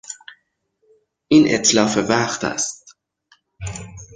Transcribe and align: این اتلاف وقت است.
این 1.27 1.55
اتلاف 1.55 1.97
وقت 2.09 2.43
است. 2.43 2.95